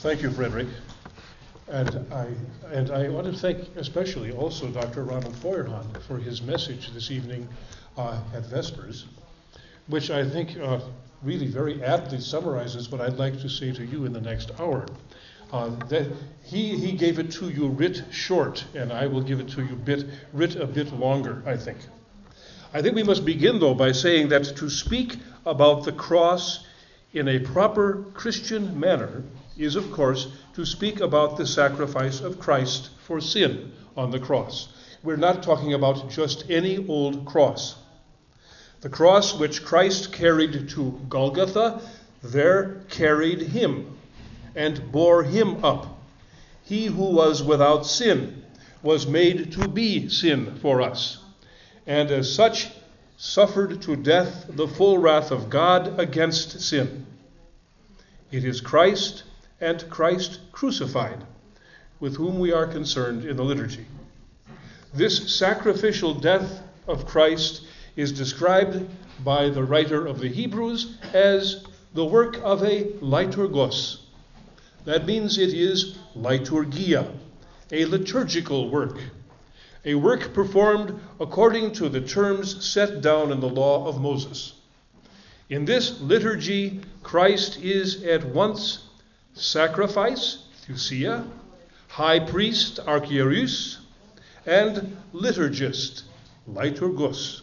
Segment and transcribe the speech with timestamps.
[0.00, 0.68] Thank you, Frederick.
[1.66, 2.28] And I,
[2.70, 5.02] and I want to thank especially also Dr.
[5.02, 7.48] Ronald Feuerhahn for his message this evening
[7.96, 9.06] uh, at Vespers,
[9.88, 10.78] which I think uh,
[11.20, 14.86] really very aptly summarizes what I'd like to say to you in the next hour.
[15.52, 16.06] Uh, that
[16.44, 19.74] he, he gave it to you writ short, and I will give it to you
[19.74, 21.78] bit, writ a bit longer, I think.
[22.72, 26.64] I think we must begin, though, by saying that to speak about the cross
[27.12, 29.24] in a proper Christian manner
[29.58, 34.68] is, of course, to speak about the sacrifice of Christ for sin on the cross.
[35.02, 37.76] We're not talking about just any old cross.
[38.80, 41.80] The cross which Christ carried to Golgotha,
[42.22, 43.98] there carried him
[44.54, 45.98] and bore him up.
[46.64, 48.44] He who was without sin
[48.82, 51.18] was made to be sin for us,
[51.86, 52.68] and as such
[53.16, 57.06] suffered to death the full wrath of God against sin.
[58.30, 59.24] It is Christ
[59.60, 61.24] and Christ crucified
[62.00, 63.86] with whom we are concerned in the liturgy.
[64.94, 68.88] This sacrificial death of Christ is described
[69.24, 73.98] by the writer of the Hebrews as the work of a liturgos.
[74.84, 77.12] That means it is liturgia,
[77.72, 78.98] a liturgical work,
[79.84, 84.54] a work performed according to the terms set down in the law of Moses.
[85.50, 88.87] In this liturgy, Christ is at once
[89.40, 91.26] sacrifice, thusia,
[91.88, 93.78] high priest, archierus,
[94.46, 96.02] and liturgist,
[96.50, 97.42] liturgos.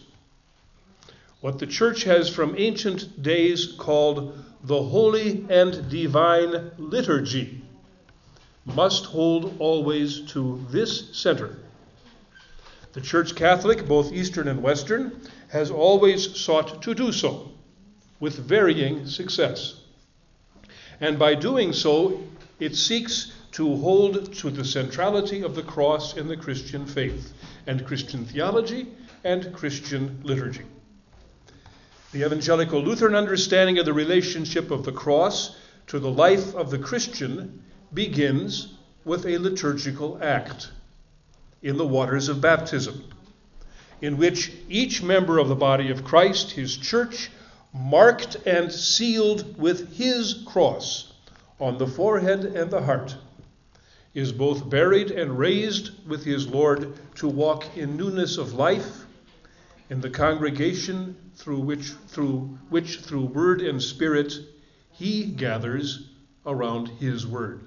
[1.42, 7.62] What the church has from ancient days called the holy and divine liturgy
[8.66, 11.58] must hold always to this center.
[12.94, 17.52] The Church Catholic, both Eastern and Western, has always sought to do so,
[18.20, 19.76] with varying success.
[21.00, 22.24] And by doing so,
[22.60, 27.34] it seeks to hold to the centrality of the cross in the Christian faith,
[27.68, 28.88] and Christian theology,
[29.24, 30.66] and Christian liturgy.
[32.12, 35.56] The evangelical Lutheran understanding of the relationship of the cross
[35.88, 40.72] to the life of the Christian begins with a liturgical act
[41.62, 43.04] in the waters of baptism,
[44.02, 47.30] in which each member of the body of Christ, his church,
[47.76, 51.12] marked and sealed with his cross
[51.60, 53.16] on the forehead and the heart,
[54.14, 59.06] is both buried and raised with his Lord to walk in newness of life
[59.90, 64.34] in the congregation through which through which through word and spirit
[64.92, 66.08] he gathers
[66.46, 67.60] around his word.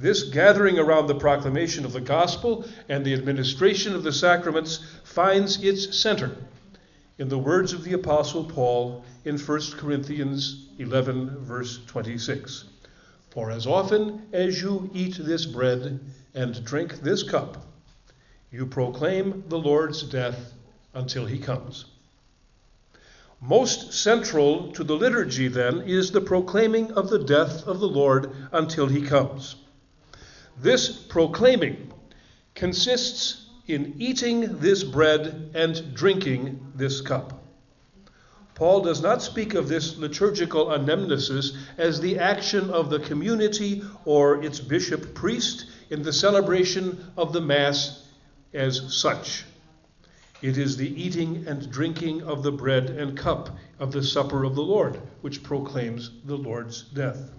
[0.00, 5.62] This gathering around the proclamation of the gospel and the administration of the sacraments finds
[5.62, 6.36] its center
[7.22, 12.64] in the words of the Apostle Paul in 1 Corinthians 11, verse 26.
[13.30, 16.00] For as often as you eat this bread
[16.34, 17.64] and drink this cup,
[18.50, 20.52] you proclaim the Lord's death
[20.94, 21.84] until he comes.
[23.40, 28.34] Most central to the liturgy, then, is the proclaiming of the death of the Lord
[28.50, 29.54] until he comes.
[30.58, 31.92] This proclaiming
[32.56, 37.42] consists in eating this bread and drinking this cup.
[38.54, 44.42] Paul does not speak of this liturgical anamnesis as the action of the community or
[44.44, 48.08] its bishop priest in the celebration of the Mass
[48.52, 49.44] as such.
[50.42, 54.54] It is the eating and drinking of the bread and cup of the supper of
[54.54, 57.30] the Lord which proclaims the Lord's death.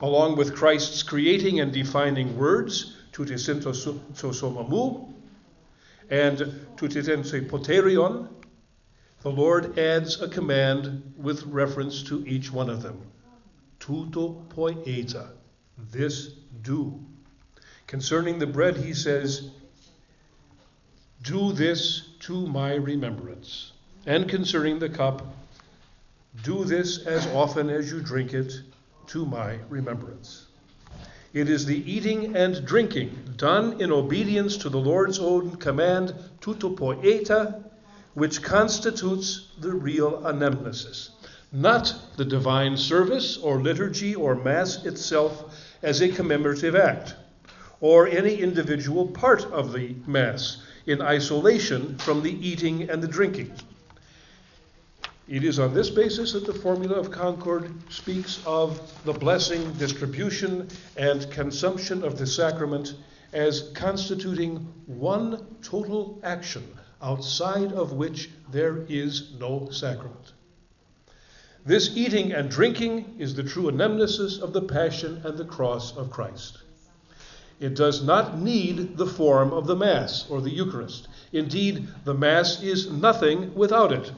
[0.00, 3.72] Along with Christ's creating and defining words, tutesento
[4.14, 5.12] sosomamu,
[6.08, 6.38] and
[6.76, 8.28] tutitense poterion,
[9.22, 13.00] the Lord adds a command with reference to each one of them.
[13.80, 15.30] Tuto poieta,
[15.90, 16.28] this
[16.62, 17.04] do.
[17.88, 19.50] Concerning the bread, he says,
[21.22, 23.72] Do this to my remembrance.
[24.06, 25.26] And concerning the cup,
[26.44, 28.52] do this as often as you drink it
[29.08, 30.47] to my remembrance.
[31.34, 37.64] It is the eating and drinking done in obedience to the Lord's own command, tutopoieta,
[38.14, 41.10] which constitutes the real anamnesis,
[41.52, 47.14] not the divine service or liturgy or Mass itself as a commemorative act,
[47.80, 53.52] or any individual part of the Mass in isolation from the eating and the drinking.
[55.28, 60.68] It is on this basis that the Formula of Concord speaks of the blessing, distribution,
[60.96, 62.94] and consumption of the sacrament
[63.34, 66.66] as constituting one total action
[67.02, 70.32] outside of which there is no sacrament.
[71.66, 76.10] This eating and drinking is the true anamnesis of the passion and the cross of
[76.10, 76.56] Christ.
[77.60, 81.06] It does not need the form of the Mass or the Eucharist.
[81.32, 84.10] Indeed, the Mass is nothing without it.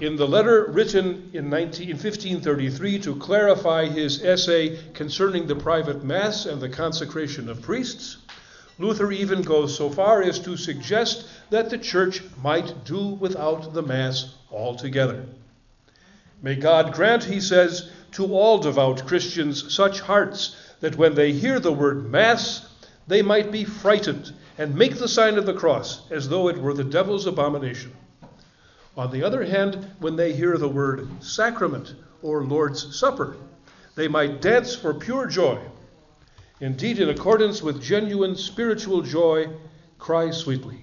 [0.00, 6.02] In the letter written in, 19, in 1533 to clarify his essay concerning the private
[6.02, 8.16] Mass and the consecration of priests,
[8.78, 13.82] Luther even goes so far as to suggest that the Church might do without the
[13.82, 15.26] Mass altogether.
[16.40, 21.60] May God grant, he says, to all devout Christians such hearts that when they hear
[21.60, 22.66] the word Mass,
[23.06, 26.72] they might be frightened and make the sign of the cross as though it were
[26.72, 27.94] the devil's abomination.
[28.96, 33.36] On the other hand, when they hear the word sacrament or Lord's Supper,
[33.94, 35.60] they might dance for pure joy.
[36.60, 39.48] Indeed, in accordance with genuine spiritual joy,
[39.98, 40.82] cry sweetly,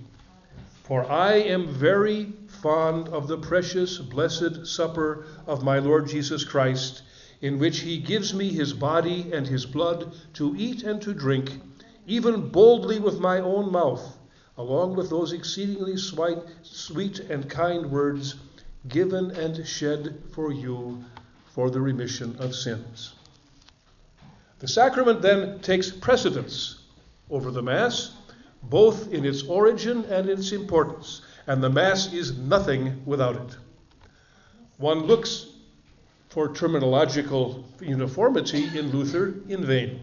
[0.83, 7.03] For I am very fond of the precious, blessed supper of my Lord Jesus Christ
[7.41, 11.59] in which he gives me his body and his blood to eat and to drink,
[12.07, 14.16] even boldly with my own mouth,
[14.57, 18.35] along with those exceedingly sweet and kind words
[18.87, 21.03] given and shed for you
[21.53, 23.13] for the remission of sins.
[24.59, 26.79] The sacrament then takes precedence
[27.29, 28.11] over the Mass,
[28.63, 33.55] both in its origin and its importance, and the Mass is nothing without it.
[34.77, 35.47] One looks
[36.29, 40.01] for terminological uniformity in Luther in vain.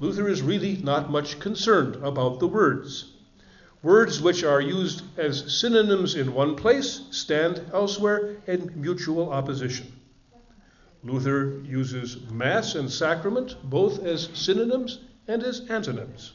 [0.00, 3.13] Luther is really not much concerned about the words.
[3.84, 9.92] Words which are used as synonyms in one place stand elsewhere in mutual opposition.
[11.02, 16.32] Luther uses Mass and sacrament both as synonyms and as antonyms.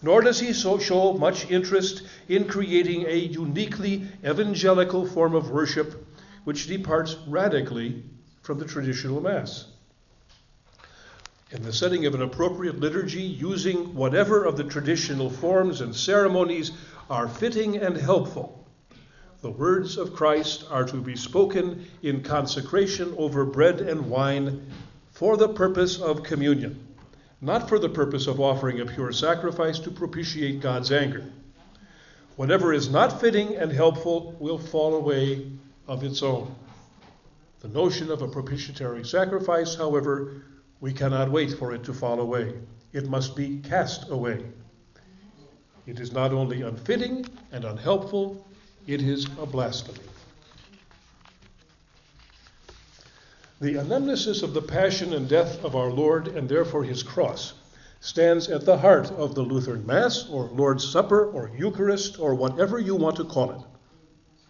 [0.00, 6.06] Nor does he so show much interest in creating a uniquely evangelical form of worship
[6.44, 8.04] which departs radically
[8.42, 9.66] from the traditional Mass.
[11.52, 16.70] In the setting of an appropriate liturgy, using whatever of the traditional forms and ceremonies
[17.08, 18.64] are fitting and helpful,
[19.42, 24.70] the words of Christ are to be spoken in consecration over bread and wine
[25.10, 26.86] for the purpose of communion,
[27.40, 31.24] not for the purpose of offering a pure sacrifice to propitiate God's anger.
[32.36, 35.50] Whatever is not fitting and helpful will fall away
[35.88, 36.54] of its own.
[37.58, 40.44] The notion of a propitiatory sacrifice, however,
[40.80, 42.54] we cannot wait for it to fall away.
[42.92, 44.44] It must be cast away.
[45.86, 48.46] It is not only unfitting and unhelpful,
[48.86, 49.98] it is a blasphemy.
[53.60, 57.52] The anamnesis of the passion and death of our Lord, and therefore his cross,
[58.00, 62.78] stands at the heart of the Lutheran Mass, or Lord's Supper, or Eucharist, or whatever
[62.78, 63.60] you want to call it,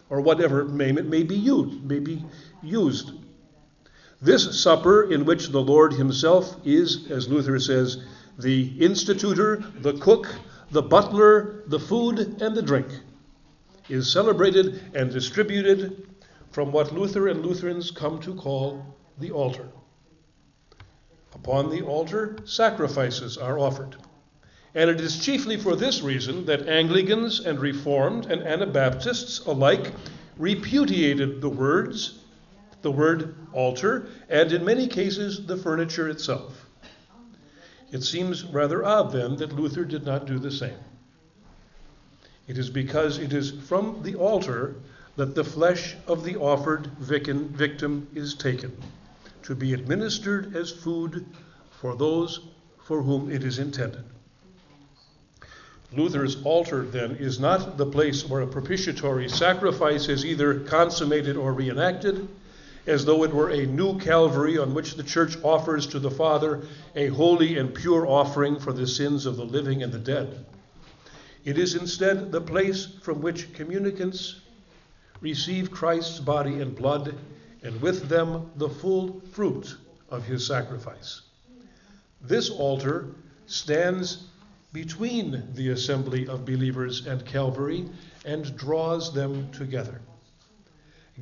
[0.09, 2.23] or whatever name it may be used, may be
[2.63, 3.11] used.
[4.21, 8.03] This supper, in which the Lord Himself is, as Luther says,
[8.37, 10.27] the institutor, the cook,
[10.69, 12.87] the butler, the food, and the drink,
[13.89, 16.07] is celebrated and distributed
[16.51, 18.85] from what Luther and Lutherans come to call
[19.17, 19.67] the altar.
[21.33, 23.95] Upon the altar, sacrifices are offered.
[24.75, 29.91] And it is chiefly for this reason that Anglicans and Reformed and Anabaptists alike
[30.37, 32.19] repudiated the words
[32.81, 36.65] the word altar, and in many cases the furniture itself.
[37.91, 40.77] It seems rather odd then that Luther did not do the same.
[42.47, 44.75] It is because it is from the altar
[45.15, 48.75] that the flesh of the offered victim is taken,
[49.43, 51.25] to be administered as food
[51.69, 52.39] for those
[52.85, 54.03] for whom it is intended.
[55.93, 61.51] Luther's altar, then, is not the place where a propitiatory sacrifice is either consummated or
[61.51, 62.27] reenacted,
[62.87, 66.63] as though it were a new Calvary on which the church offers to the Father
[66.95, 70.45] a holy and pure offering for the sins of the living and the dead.
[71.43, 74.41] It is instead the place from which communicants
[75.21, 77.15] receive Christ's body and blood,
[77.63, 79.75] and with them the full fruit
[80.09, 81.21] of his sacrifice.
[82.21, 83.07] This altar
[83.45, 84.23] stands
[84.73, 87.85] between the assembly of believers and Calvary
[88.25, 90.01] and draws them together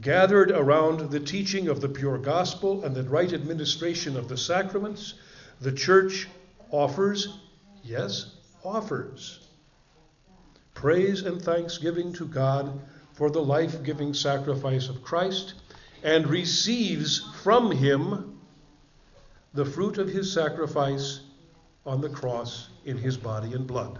[0.01, 5.15] gathered around the teaching of the pure gospel and the right administration of the sacraments,
[5.61, 6.27] the church
[6.71, 7.39] offers,
[7.83, 9.47] yes, offers,
[10.73, 12.79] praise and thanksgiving to God
[13.13, 15.55] for the life giving sacrifice of Christ
[16.03, 18.39] and receives from him
[19.53, 21.21] the fruit of his sacrifice
[21.85, 23.99] on the cross in his body and blood,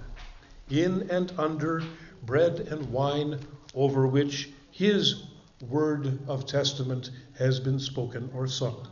[0.70, 1.84] in and under
[2.26, 3.40] bread and wine
[3.74, 5.24] over which his
[5.68, 8.88] word of testament has been spoken or sung.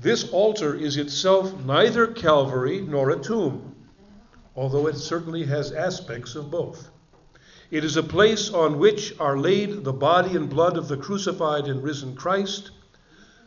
[0.00, 3.74] This altar is itself neither Calvary nor a tomb,
[4.54, 6.90] although it certainly has aspects of both.
[7.70, 11.68] It is a place on which are laid the body and blood of the crucified
[11.68, 12.70] and risen Christ,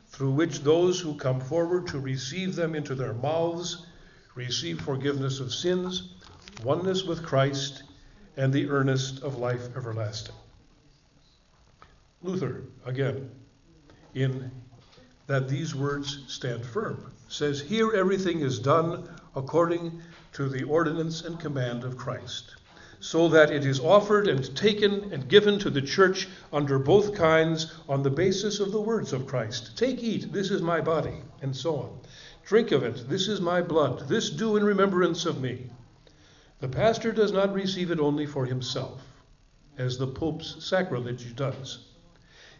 [0.07, 3.85] through which those who come forward to receive them into their mouths
[4.33, 6.15] receive forgiveness of sins,
[6.63, 7.83] oneness with Christ,
[8.37, 10.35] and the earnest of life everlasting.
[12.25, 13.29] Luther, again,
[14.15, 14.51] in
[15.27, 20.01] that these words stand firm, says, Here everything is done according
[20.33, 22.55] to the ordinance and command of Christ,
[22.99, 27.73] so that it is offered and taken and given to the church under both kinds
[27.87, 29.77] on the basis of the words of Christ.
[29.77, 31.99] Take, eat, this is my body, and so on.
[32.43, 35.69] Drink of it, this is my blood, this do in remembrance of me.
[36.59, 39.01] The pastor does not receive it only for himself,
[39.77, 41.85] as the Pope's sacrilege does.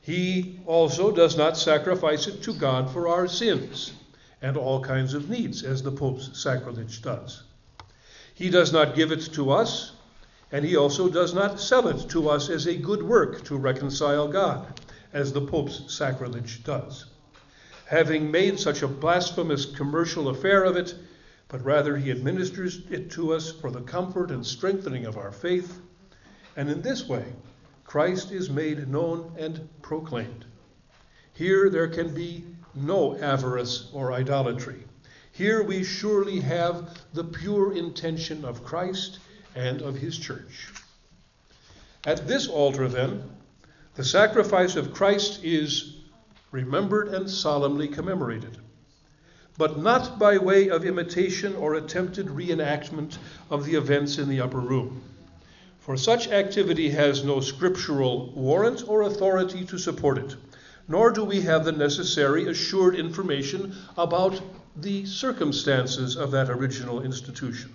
[0.06, 3.92] He also does not sacrifice it to God for our sins
[4.40, 7.42] and all kinds of needs, as the Pope's sacrilege does.
[8.32, 9.94] He does not give it to us,
[10.52, 14.28] and he also does not sell it to us as a good work to reconcile
[14.28, 14.80] God,
[15.12, 17.06] as the Pope's sacrilege does.
[17.88, 20.94] Having made such a blasphemous commercial affair of it,
[21.48, 25.80] but rather he administers it to us for the comfort and strengthening of our faith,
[26.56, 27.26] and in this way
[27.86, 30.46] Christ is made known and proclaimed.
[31.34, 34.84] Here there can be no avarice or idolatry.
[35.32, 39.20] Here we surely have the pure intention of Christ
[39.54, 40.74] and of his church.
[42.06, 43.24] At this altar, then,
[43.96, 45.96] the sacrifice of Christ is
[46.52, 48.58] remembered and solemnly commemorated,
[49.58, 53.18] but not by way of imitation or attempted reenactment
[53.50, 55.02] of the events in the upper room
[55.86, 60.36] for such activity has no scriptural warrant or authority to support it,
[60.88, 64.42] nor do we have the necessary assured information about
[64.78, 67.72] the circumstances of that original institution.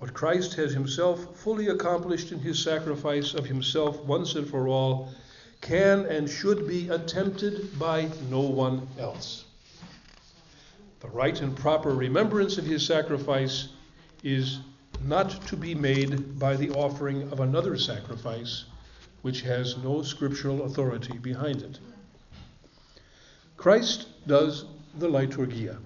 [0.00, 5.08] What Christ has himself fully accomplished in his sacrifice of himself once and for all
[5.62, 9.46] can and should be attempted by no one else.
[11.00, 13.68] The right and proper remembrance of his sacrifice
[14.22, 14.58] is
[15.04, 18.64] not to be made by the offering of another sacrifice
[19.22, 21.78] which has no scriptural authority behind it.
[23.56, 24.64] Christ does
[24.98, 25.78] the liturgia.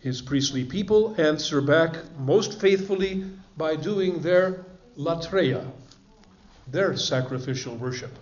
[0.00, 3.24] His priestly people answer back most faithfully
[3.56, 4.64] by doing their
[4.96, 5.70] latreia,
[6.66, 8.18] their sacrificial worship.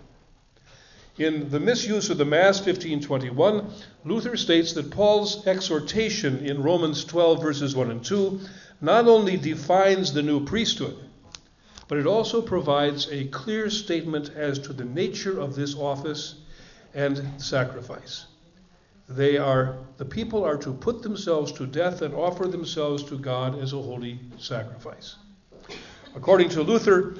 [1.18, 3.70] In the misuse of the Mass 1521,
[4.04, 8.40] Luther states that Paul's exhortation in Romans 12, verses 1 and 2,
[8.80, 10.97] not only defines the new priesthood,
[11.88, 16.37] but it also provides a clear statement as to the nature of this office
[16.94, 18.26] and sacrifice.
[19.08, 23.58] They are the people are to put themselves to death and offer themselves to God
[23.58, 25.16] as a holy sacrifice.
[26.14, 27.14] According to Luther,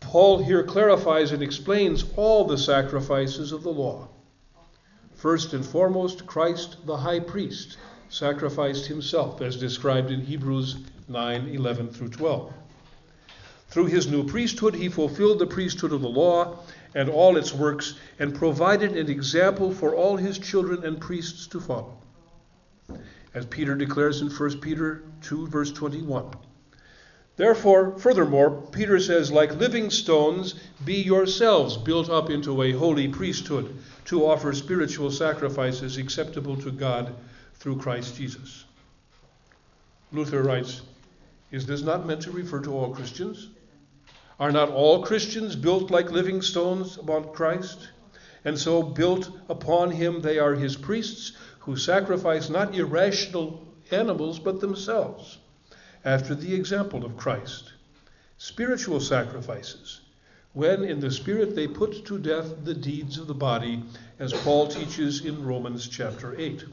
[0.00, 4.08] Paul here clarifies and explains all the sacrifices of the law.
[5.14, 7.76] First and foremost, Christ the high priest
[8.12, 10.76] sacrificed himself, as described in Hebrews
[11.08, 12.52] 9 11 through 12.
[13.70, 16.58] Through his new priesthood, he fulfilled the priesthood of the law
[16.94, 21.58] and all its works, and provided an example for all his children and priests to
[21.58, 21.96] follow.
[23.32, 26.34] As Peter declares in 1 Peter 2, verse 21.
[27.36, 30.54] Therefore, furthermore, Peter says, like living stones,
[30.84, 37.14] be yourselves built up into a holy priesthood to offer spiritual sacrifices acceptable to God
[37.62, 38.64] through Christ Jesus.
[40.10, 40.82] Luther writes,
[41.52, 43.50] Is this not meant to refer to all Christians?
[44.40, 47.88] Are not all Christians built like living stones upon Christ?
[48.44, 54.58] And so, built upon him, they are his priests who sacrifice not irrational animals, but
[54.58, 55.38] themselves,
[56.04, 57.74] after the example of Christ.
[58.38, 60.00] Spiritual sacrifices,
[60.52, 63.84] when in the Spirit they put to death the deeds of the body,
[64.18, 66.64] as Paul teaches in Romans chapter 8.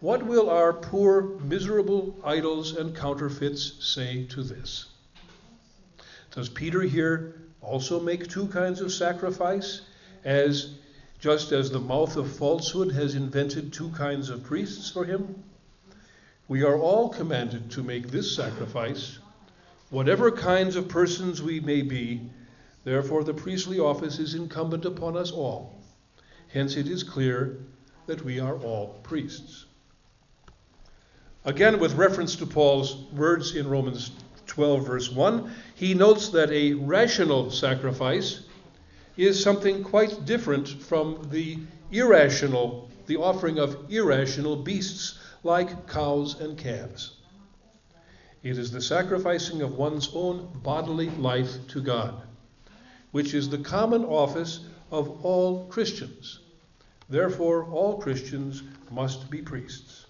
[0.00, 4.84] What will our poor, miserable idols and counterfeits say to this?
[6.32, 9.80] Does Peter here also make two kinds of sacrifice,
[10.22, 10.74] as
[11.18, 15.42] just as the mouth of falsehood has invented two kinds of priests for him?
[16.46, 19.18] We are all commanded to make this sacrifice,
[19.88, 22.20] whatever kinds of persons we may be.
[22.84, 25.74] Therefore, the priestly office is incumbent upon us all.
[26.48, 27.56] Hence, it is clear
[28.06, 29.64] that we are all priests.
[31.46, 34.10] Again, with reference to Paul's words in Romans
[34.48, 38.40] 12, verse 1, he notes that a rational sacrifice
[39.16, 41.58] is something quite different from the
[41.92, 47.12] irrational, the offering of irrational beasts like cows and calves.
[48.42, 52.22] It is the sacrificing of one's own bodily life to God,
[53.12, 56.40] which is the common office of all Christians.
[57.08, 60.05] Therefore, all Christians must be priests.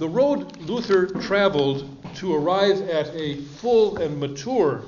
[0.00, 4.82] The road Luther traveled to arrive at a full and mature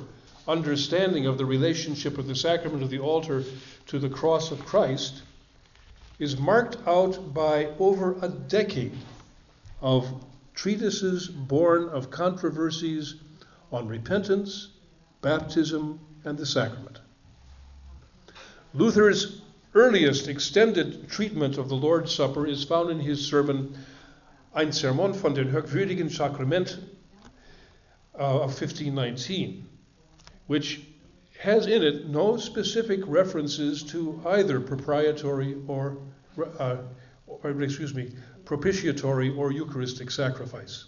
[0.49, 3.45] understanding of the relationship of the sacrament of the altar
[3.88, 5.21] to the cross of Christ
[6.19, 8.97] is marked out by over a decade
[9.83, 10.09] of
[10.54, 13.16] treatises born of controversies
[13.71, 14.69] on repentance,
[15.21, 17.00] baptism, and the sacrament.
[18.73, 19.42] Luther's
[19.75, 23.76] earliest extended treatment of the Lord's Supper is found in his sermon
[24.54, 26.78] Ein Sermon von den Hochwürdigen Sakrament
[28.14, 29.66] uh, of 1519,
[30.47, 30.82] which
[31.38, 35.97] has in it no specific references to either proprietary or,
[36.59, 36.76] uh,
[37.26, 38.12] or excuse me,
[38.44, 40.85] propitiatory or Eucharistic sacrifice.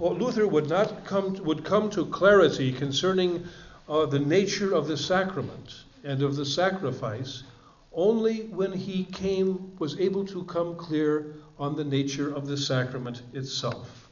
[0.00, 3.46] Luther would not come would come to clarity concerning
[3.88, 7.42] uh, the nature of the sacrament and of the sacrifice
[7.92, 13.22] only when he came was able to come clear on the nature of the sacrament
[13.32, 14.08] itself.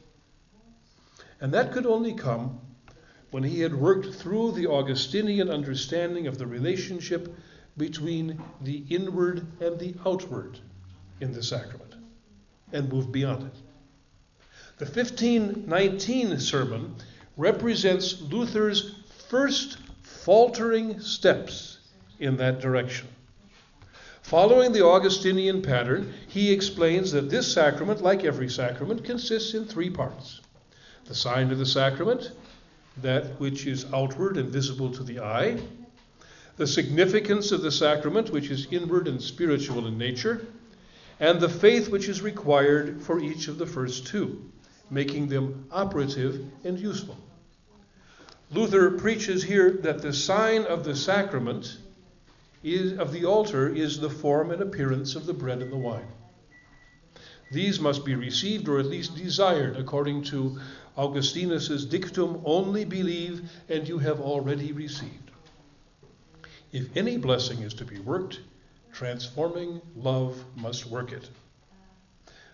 [1.39, 2.59] And that could only come
[3.31, 7.35] when he had worked through the Augustinian understanding of the relationship
[7.77, 10.59] between the inward and the outward
[11.21, 11.95] in the sacrament
[12.73, 13.55] and moved beyond it.
[14.77, 16.95] The 1519 sermon
[17.35, 18.95] represents Luther's
[19.29, 21.79] first faltering steps
[22.19, 23.07] in that direction.
[24.27, 29.89] Following the Augustinian pattern, he explains that this sacrament, like every sacrament, consists in three
[29.89, 30.41] parts.
[31.05, 32.31] The sign of the sacrament,
[33.01, 35.61] that which is outward and visible to the eye,
[36.57, 40.45] the significance of the sacrament, which is inward and spiritual in nature,
[41.21, 44.43] and the faith which is required for each of the first two,
[44.89, 47.15] making them operative and useful.
[48.51, 51.77] Luther preaches here that the sign of the sacrament
[52.73, 56.07] is, of the altar is the form and appearance of the bread and the wine.
[57.51, 60.59] These must be received or at least desired according to
[60.97, 65.31] Augustinus's dictum only believe and you have already received.
[66.73, 68.41] If any blessing is to be worked,
[68.91, 71.29] transforming love must work it.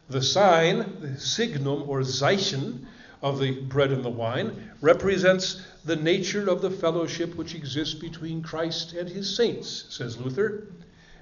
[0.10, 2.86] The sign, the signum or Zeichen
[3.22, 8.42] of the bread and the wine, represents the nature of the fellowship which exists between
[8.42, 10.68] Christ and his saints, says Luther.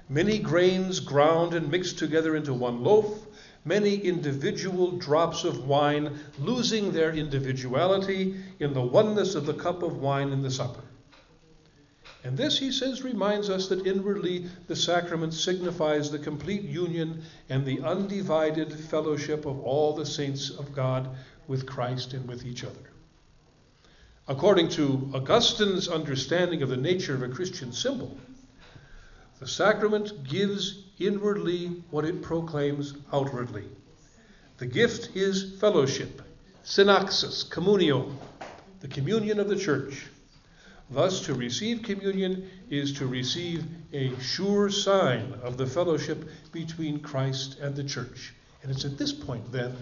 [0.08, 3.26] Many grains ground and mixed together into one loaf,
[3.64, 9.96] many individual drops of wine losing their individuality in the oneness of the cup of
[9.96, 10.82] wine in the supper.
[12.24, 17.64] And this, he says, reminds us that inwardly the sacrament signifies the complete union and
[17.66, 21.08] the undivided fellowship of all the saints of God
[21.48, 22.91] with Christ and with each other.
[24.28, 28.16] According to Augustine's understanding of the nature of a Christian symbol,
[29.40, 33.64] the sacrament gives inwardly what it proclaims outwardly.
[34.58, 36.22] The gift is fellowship,
[36.64, 38.12] synaxis, communio,
[38.78, 40.06] the communion of the church.
[40.88, 47.58] Thus, to receive communion is to receive a sure sign of the fellowship between Christ
[47.58, 48.32] and the church.
[48.62, 49.74] And it's at this point, then,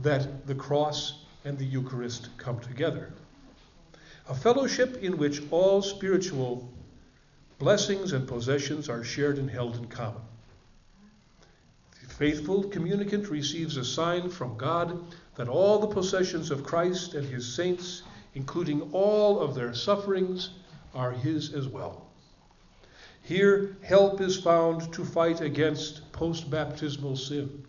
[0.00, 3.12] that the cross and the Eucharist come together.
[4.26, 6.72] A fellowship in which all spiritual
[7.58, 10.22] blessings and possessions are shared and held in common.
[12.00, 14.98] The faithful communicant receives a sign from God
[15.36, 18.02] that all the possessions of Christ and his saints,
[18.34, 20.50] including all of their sufferings,
[20.94, 22.06] are his as well.
[23.22, 27.66] Here, help is found to fight against post baptismal sin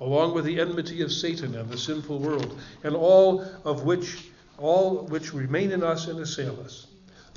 [0.00, 5.06] along with the enmity of Satan and the sinful world, and all of which all
[5.06, 6.86] which remain in us and assail us.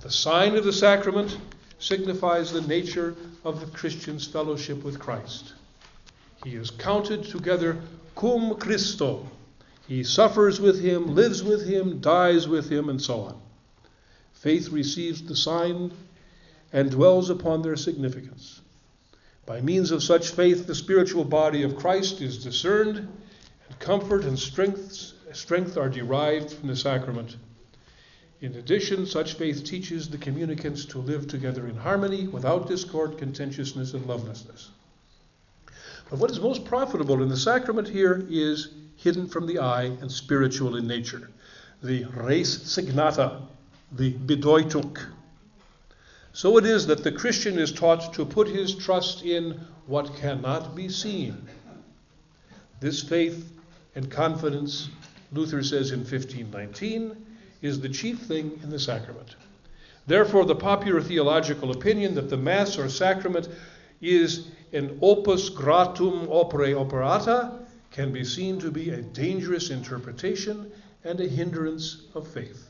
[0.01, 1.37] The sign of the sacrament
[1.79, 5.53] signifies the nature of the Christian's fellowship with Christ.
[6.43, 7.77] He is counted together
[8.15, 9.27] cum Christo.
[9.87, 13.41] He suffers with him, lives with him, dies with him, and so on.
[14.33, 15.91] Faith receives the sign
[16.71, 18.61] and dwells upon their significance.
[19.45, 24.37] By means of such faith, the spiritual body of Christ is discerned, and comfort and
[24.37, 27.35] strength, strength are derived from the sacrament.
[28.41, 33.93] In addition, such faith teaches the communicants to live together in harmony without discord, contentiousness,
[33.93, 34.69] and lovelessness.
[36.09, 40.11] But what is most profitable in the sacrament here is hidden from the eye and
[40.11, 41.29] spiritual in nature.
[41.83, 43.41] The res signata,
[43.91, 44.97] the Bedeutung.
[46.33, 50.75] So it is that the Christian is taught to put his trust in what cannot
[50.75, 51.47] be seen.
[52.79, 53.51] This faith
[53.95, 54.89] and confidence,
[55.31, 57.25] Luther says in 1519,
[57.61, 59.35] is the chief thing in the sacrament.
[60.07, 63.47] Therefore, the popular theological opinion that the Mass or sacrament
[64.01, 67.59] is an opus gratum opere operata
[67.91, 70.71] can be seen to be a dangerous interpretation
[71.03, 72.69] and a hindrance of faith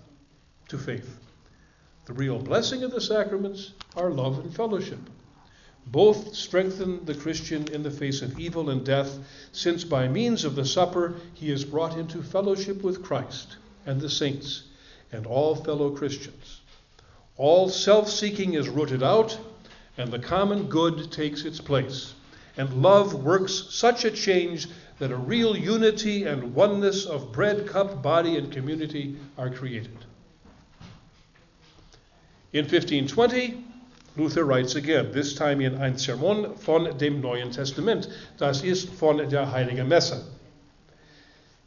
[0.68, 1.20] to faith.
[2.06, 5.00] The real blessing of the sacraments are love and fellowship.
[5.92, 9.18] Both strengthen the Christian in the face of evil and death,
[9.52, 14.10] since by means of the supper he is brought into fellowship with Christ and the
[14.10, 14.64] saints
[15.12, 16.62] and all fellow Christians.
[17.38, 19.40] All self seeking is rooted out,
[19.98, 22.14] and the common good takes its place.
[22.56, 24.68] And love works such a change
[25.00, 29.98] that a real unity and oneness of bread, cup, body, and community are created.
[32.52, 33.66] In 1520,
[34.20, 39.18] Luther writes again, this time in Ein Sermon von dem Neuen Testament, das ist von
[39.18, 40.26] der Heiligen Messe.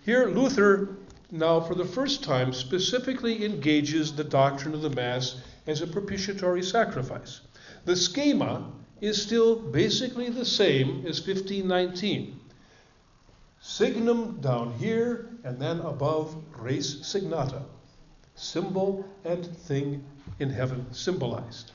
[0.04, 0.90] Here, Luther
[1.30, 5.36] now, for the first time, specifically engages the doctrine of the Mass
[5.66, 7.40] as a propitiatory sacrifice.
[7.86, 12.38] The schema is still basically the same as 1519
[13.62, 17.62] signum down here, and then above res signata,
[18.34, 20.04] symbol and thing
[20.38, 21.72] in heaven symbolized.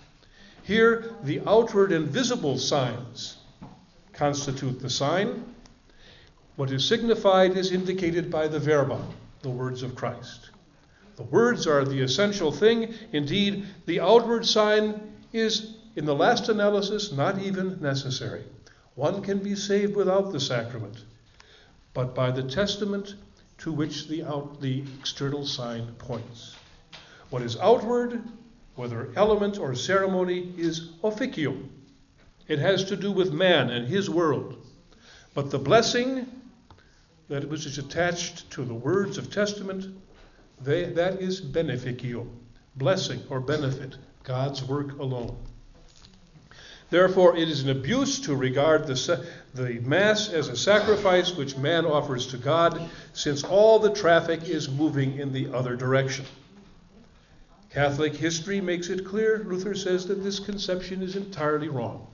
[0.67, 3.37] Here, the outward and visible signs
[4.13, 5.55] constitute the sign.
[6.57, 9.01] What is signified is indicated by the verba,
[9.41, 10.49] the words of Christ.
[11.15, 12.93] The words are the essential thing.
[13.11, 18.43] Indeed, the outward sign is, in the last analysis, not even necessary.
[18.93, 20.97] One can be saved without the sacrament
[21.97, 23.15] but by the testament
[23.57, 26.55] to which the, out, the external sign points.
[27.31, 28.21] What is outward,
[28.77, 31.69] whether element or ceremony, is officium.
[32.47, 34.65] It has to do with man and his world.
[35.33, 36.27] But the blessing
[37.29, 39.85] that which is attached to the words of testament,
[40.61, 42.29] they, that is beneficium,
[42.75, 45.35] blessing or benefit, God's work alone.
[46.89, 51.85] Therefore, it is an abuse to regard the, the Mass as a sacrifice which man
[51.85, 56.25] offers to God, since all the traffic is moving in the other direction.
[57.77, 62.07] Catholic history makes it clear, Luther says, that this conception is entirely wrong.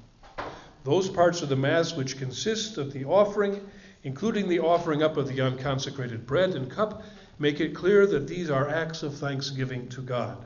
[0.84, 3.62] Those parts of the Mass which consist of the offering,
[4.04, 7.06] including the offering up of the unconsecrated bread and cup,
[7.40, 10.44] make it clear that these are acts of thanksgiving to God.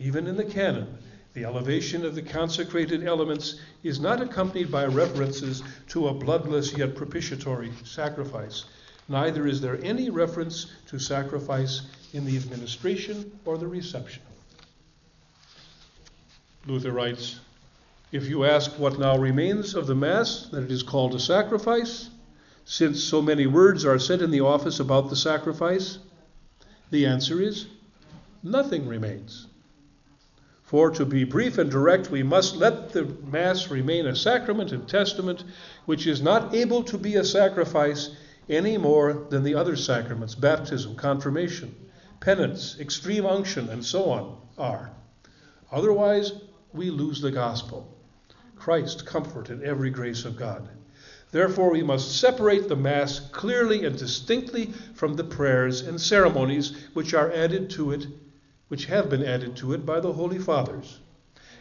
[0.00, 0.98] Even in the canon,
[1.34, 6.96] the elevation of the consecrated elements is not accompanied by references to a bloodless yet
[6.96, 8.64] propitiatory sacrifice.
[9.08, 14.22] Neither is there any reference to sacrifice in the administration or the reception.
[16.66, 17.40] Luther writes
[18.12, 22.10] If you ask what now remains of the Mass, that it is called a sacrifice,
[22.64, 25.98] since so many words are said in the office about the sacrifice,
[26.90, 27.66] the answer is
[28.42, 29.46] nothing remains.
[30.62, 34.88] For to be brief and direct, we must let the Mass remain a sacrament and
[34.88, 35.42] testament
[35.84, 38.10] which is not able to be a sacrifice
[38.48, 41.74] any more than the other sacraments, baptism, confirmation,
[42.20, 44.90] penance, extreme unction, and so on, are.
[45.72, 46.32] Otherwise,
[46.72, 47.96] we lose the gospel.
[48.56, 50.68] Christ, comfort, and every grace of God.
[51.32, 57.14] Therefore, we must separate the Mass clearly and distinctly from the prayers and ceremonies which
[57.14, 58.06] are added to it
[58.70, 61.00] which have been added to it by the Holy Fathers.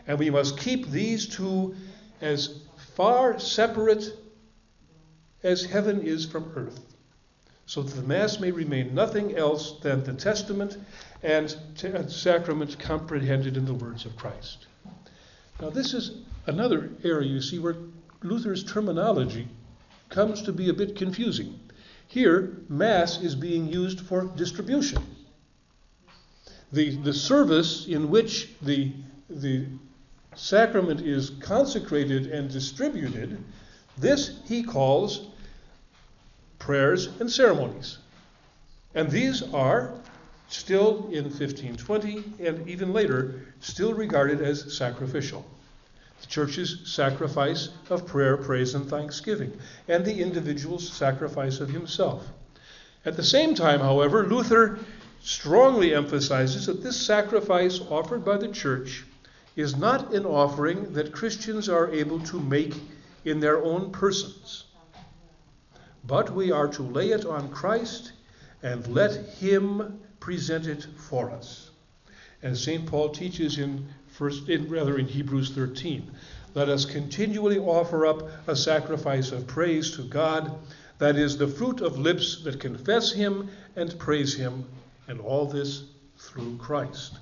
[0.06, 1.76] And we must keep these two
[2.22, 2.62] as
[2.94, 4.14] far separate
[5.42, 6.80] as heaven is from earth,
[7.70, 10.78] so that the Mass may remain nothing else than the testament
[11.22, 14.66] and uh, sacrament comprehended in the words of Christ.
[15.62, 17.76] Now, this is another area you see where
[18.24, 19.48] Luther's terminology
[20.10, 21.60] comes to be a bit confusing.
[22.08, 25.04] Here, Mass is being used for distribution
[26.72, 28.94] the, the service in which the,
[29.30, 29.66] the
[30.36, 33.44] sacrament is consecrated and distributed,
[33.98, 35.28] this he calls
[36.60, 37.98] prayers and ceremonies.
[38.94, 39.94] And these are
[40.50, 45.46] still in 1520 and even later still regarded as sacrificial.
[46.22, 52.28] The church's sacrifice of prayer, praise, and thanksgiving, and the individual's sacrifice of himself.
[53.06, 54.80] At the same time, however, Luther
[55.22, 59.06] strongly emphasizes that this sacrifice offered by the church
[59.56, 62.76] is not an offering that Christians are able to make
[63.26, 64.66] in their own persons,
[66.06, 68.14] but we are to lay it on Christ
[68.64, 71.70] and let Him present it for us.
[72.42, 72.86] As St.
[72.86, 73.88] Paul teaches in
[74.20, 76.12] first in, rather in Hebrews 13.
[76.54, 80.60] Let us continually offer up a sacrifice of praise to God,
[80.98, 84.66] that is the fruit of lips that confess him and praise him,
[85.08, 85.84] and all this
[86.18, 87.18] through Christ.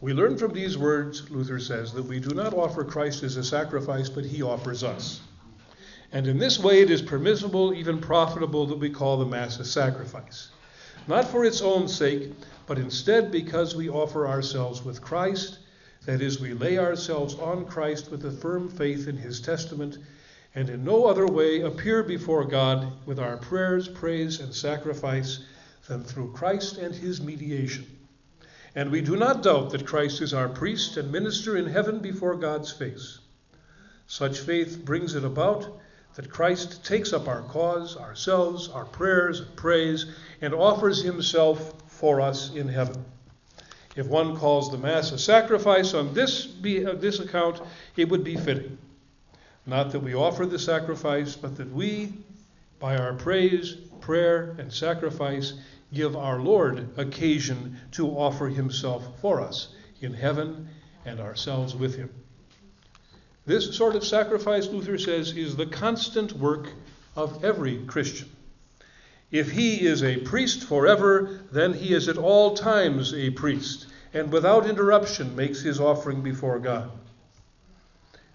[0.00, 3.42] We learn from these words, Luther says, that we do not offer Christ as a
[3.42, 5.20] sacrifice, but he offers us.
[6.12, 9.64] And in this way, it is permissible, even profitable, that we call the Mass a
[9.64, 10.48] sacrifice.
[11.08, 12.32] Not for its own sake,
[12.66, 15.58] but instead because we offer ourselves with Christ,
[16.04, 19.98] that is, we lay ourselves on Christ with a firm faith in his testament,
[20.54, 25.40] and in no other way appear before God with our prayers, praise, and sacrifice
[25.88, 27.86] than through Christ and his mediation.
[28.74, 32.36] And we do not doubt that Christ is our priest and minister in heaven before
[32.36, 33.18] God's face.
[34.06, 35.80] Such faith brings it about
[36.16, 40.06] that Christ takes up our cause, ourselves, our prayers and praise,
[40.40, 43.04] and offers himself for us in heaven.
[43.96, 47.60] If one calls the Mass a sacrifice on this, be, uh, this account,
[47.96, 48.78] it would be fitting.
[49.66, 52.14] Not that we offer the sacrifice, but that we,
[52.78, 55.52] by our praise, prayer, and sacrifice,
[55.92, 59.68] give our Lord occasion to offer himself for us
[60.00, 60.68] in heaven
[61.04, 62.10] and ourselves with him.
[63.46, 66.68] This sort of sacrifice, Luther says, is the constant work
[67.14, 68.28] of every Christian.
[69.30, 74.32] If he is a priest forever, then he is at all times a priest, and
[74.32, 76.90] without interruption makes his offering before God.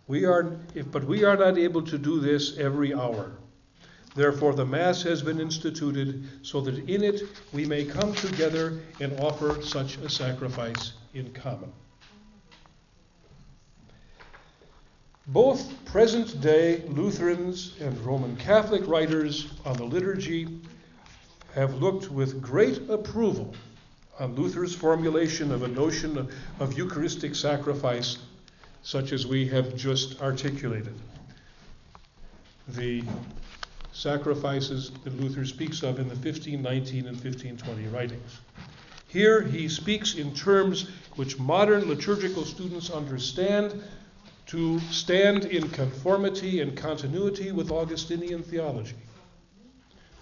[0.07, 3.31] We are, if, but we are not able to do this every hour.
[4.15, 7.21] Therefore, the Mass has been instituted so that in it
[7.53, 11.71] we may come together and offer such a sacrifice in common.
[15.31, 20.59] Both present day Lutherans and Roman Catholic writers on the liturgy
[21.55, 23.55] have looked with great approval
[24.19, 28.17] on Luther's formulation of a notion of, of Eucharistic sacrifice,
[28.83, 30.99] such as we have just articulated.
[32.67, 33.01] The
[33.93, 38.41] sacrifices that Luther speaks of in the 1519 and 1520 writings.
[39.07, 43.81] Here he speaks in terms which modern liturgical students understand
[44.51, 48.97] to stand in conformity and continuity with Augustinian theology.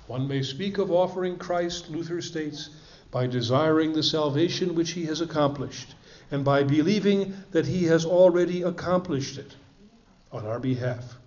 [0.05, 2.69] One may speak of offering Christ, Luther states,
[3.09, 5.95] by desiring the salvation which he has accomplished,
[6.29, 9.55] and by believing that he has already accomplished it
[10.31, 11.17] on our behalf.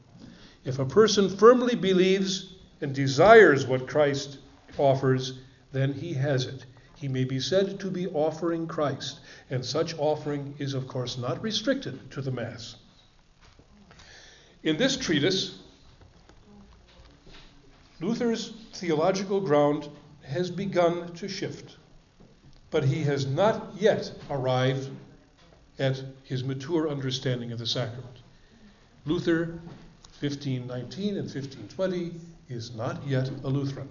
[0.65, 4.39] If a person firmly believes and desires what Christ
[4.79, 5.41] offers,
[5.73, 6.67] then he has it.
[6.95, 9.19] He may be said to be offering Christ,
[9.51, 12.77] and such offering is, of course, not restricted to the Mass.
[14.63, 15.59] In this treatise,
[18.01, 19.89] Luther's theological ground
[20.23, 21.77] has begun to shift,
[22.71, 24.89] but he has not yet arrived
[25.79, 28.19] at his mature understanding of the sacrament.
[29.05, 29.61] Luther
[30.21, 32.13] 1519 and 1520
[32.49, 33.89] is not yet a Lutheran.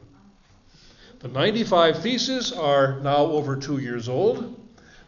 [1.20, 4.58] The 95 Theses are now over two years old.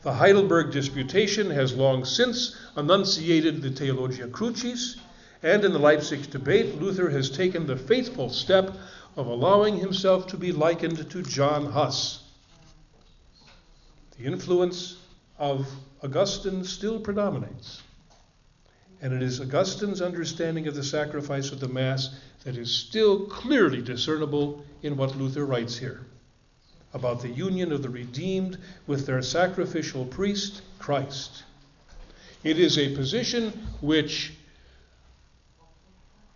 [0.02, 4.97] The Heidelberg Disputation has long since enunciated the Theologia Crucis,
[5.43, 8.71] and in the Leipzig debate, Luther has taken the faithful step
[9.17, 12.23] of allowing himself to be likened to John Huss.
[14.17, 14.97] The influence
[15.38, 15.67] of
[16.01, 17.82] Augustine still predominates.
[19.01, 23.82] And it is Augustine's understanding of the sacrifice of the Mass that is still clearly
[23.82, 26.06] discernible in what Luther writes here
[26.93, 31.43] about the union of the redeemed with their sacrificial priest, Christ.
[32.43, 33.51] It is a position
[33.82, 34.32] which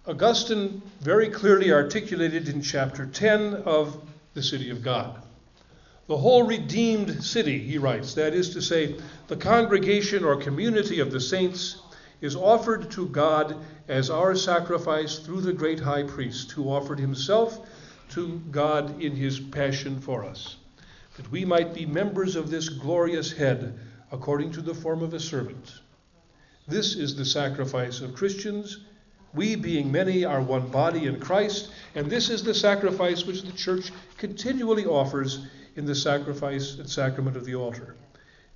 [0.08, 4.02] Augustine very clearly articulated in chapter 10 of
[4.36, 5.22] The City of God.
[6.08, 8.96] The whole redeemed city, he writes, that is to say,
[9.28, 11.82] the congregation or community of the saints,
[12.22, 13.58] is offered to God
[13.90, 17.68] as our sacrifice through the great high priest who offered himself
[18.12, 20.56] to God in his passion for us,
[21.18, 23.78] that we might be members of this glorious head
[24.10, 25.82] according to the form of a servant.
[26.66, 28.78] This is the sacrifice of Christians.
[29.34, 33.52] We, being many, are one body in Christ, and this is the sacrifice which the
[33.52, 37.96] church continually offers in the sacrifice and sacrament of the altar,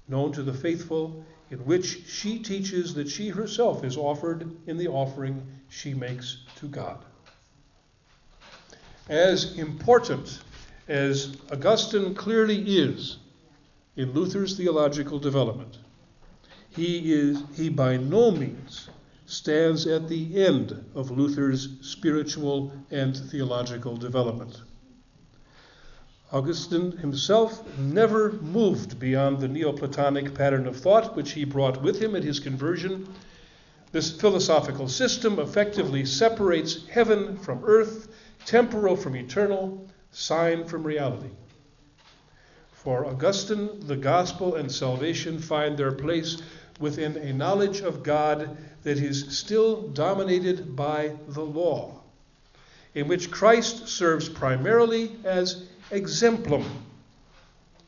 [0.08, 4.88] known to the faithful in which she teaches that she herself is offered in the
[4.88, 7.04] offering she makes to God.
[9.10, 10.40] As important
[10.88, 13.18] as Augustine clearly is
[13.98, 15.78] in Luther's theological development,
[16.70, 18.90] he, is, he by no means
[19.32, 24.62] stands at the end of Luther's spiritual and theological development.
[26.34, 32.14] Augustine himself never moved beyond the Neoplatonic pattern of thought which he brought with him
[32.14, 33.08] at his conversion.
[33.94, 38.10] This philosophical system effectively separates heaven from earth,
[38.46, 41.32] temporal from eternal, sign from reality.
[42.74, 46.42] For Augustine, the gospel and salvation find their place
[46.82, 52.02] within a knowledge of God that is still dominated by the law,
[52.96, 56.66] in which Christ serves primarily as exemplum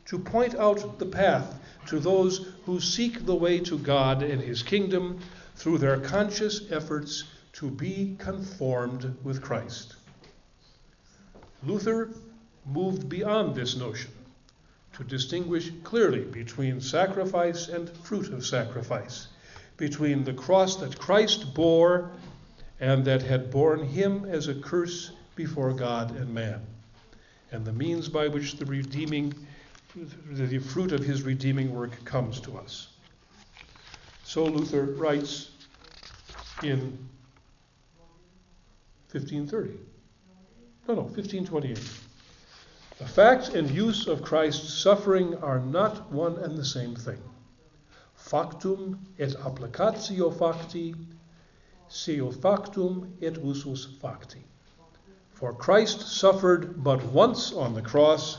[0.05, 4.63] to point out the path to those who seek the way to God and His
[4.63, 5.19] kingdom
[5.55, 9.95] through their conscious efforts to be conformed with Christ.
[11.65, 12.09] Luther
[12.65, 14.11] moved beyond this notion
[14.93, 19.27] to distinguish clearly between sacrifice and fruit of sacrifice,
[19.77, 22.11] between the cross that Christ bore
[22.79, 26.61] and that had borne him as a curse before God and man,
[27.51, 29.33] and the means by which the redeeming
[30.31, 32.87] the fruit of his redeeming work comes to us.
[34.23, 35.51] So Luther writes
[36.63, 36.97] in
[39.11, 39.77] 1530.
[40.87, 41.77] No, no, 1528.
[43.03, 47.21] The fact and use of Christ's suffering are not one and the same thing.
[48.15, 50.95] Factum et applicatio facti,
[51.89, 54.43] seo factum et usus facti.
[55.33, 58.37] For Christ suffered but once on the cross,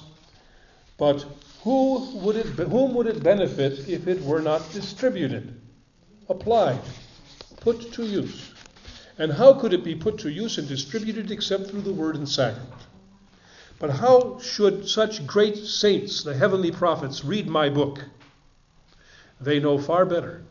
[0.96, 1.27] but
[1.62, 5.61] who would it, whom would it benefit if it were not distributed,
[6.31, 6.81] applied,
[7.61, 8.50] put to use?
[9.18, 12.27] And how could it be put to use and distributed except through the word and
[12.27, 12.72] sacrament?
[13.78, 18.04] But how should such great saints, the heavenly prophets, read my book?
[19.40, 20.42] They know far better.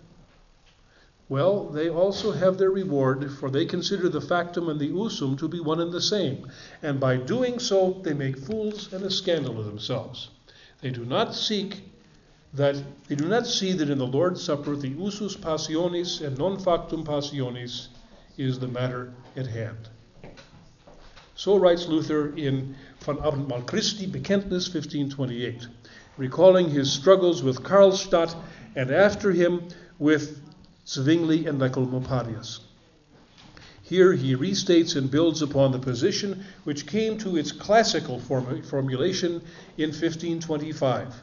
[1.30, 5.48] Well, they also have their reward, for they consider the factum and the usum to
[5.48, 9.58] be one and the same, and by doing so they make fools and a scandal
[9.60, 10.30] of themselves.
[10.82, 11.90] They do not seek
[12.54, 12.76] that
[13.08, 17.04] they do not see that in the Lord's Supper the usus passionis and non factum
[17.04, 17.88] passionis
[18.38, 19.90] is the matter at hand.
[21.36, 25.68] So writes Luther in Vom Abendmahl Christi, Bekenntnis 1528,
[26.18, 28.34] recalling his struggles with Karlstadt
[28.78, 29.68] and after him
[30.00, 30.40] with
[30.88, 32.62] Zwingli and Oecolampadius.
[33.82, 39.42] Here he restates and builds upon the position which came to its classical form- formulation
[39.78, 41.14] in 1525.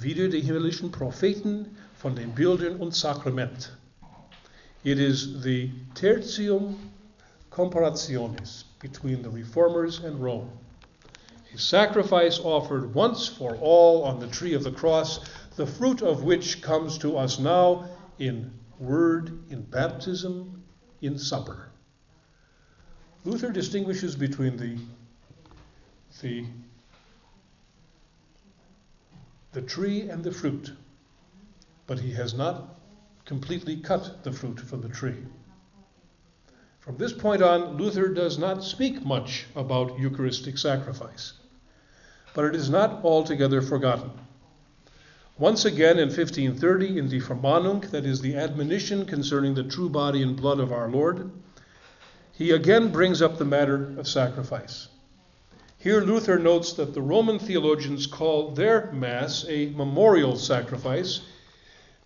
[0.00, 3.70] Wider die himmlischen Propheten von den Bildern und Sakrament.
[4.84, 6.76] It is the tertium
[7.50, 10.52] comparationis between the reformers and Rome.
[11.56, 15.20] Sacrifice offered once for all on the tree of the cross,
[15.56, 17.88] the fruit of which comes to us now
[18.18, 20.62] in word, in baptism,
[21.00, 21.70] in supper.
[23.24, 24.78] Luther distinguishes between the,
[26.20, 26.44] the,
[29.52, 30.72] the tree and the fruit,
[31.86, 32.78] but he has not
[33.24, 35.24] completely cut the fruit from the tree.
[36.80, 41.32] From this point on, Luther does not speak much about Eucharistic sacrifice,
[42.36, 44.10] but it is not altogether forgotten.
[45.38, 50.22] Once again in 1530, in the Vermahnung, that is the admonition concerning the true body
[50.22, 51.30] and blood of our Lord,
[52.32, 54.88] he again brings up the matter of sacrifice.
[55.78, 61.22] Here, Luther notes that the Roman theologians call their Mass a memorial sacrifice,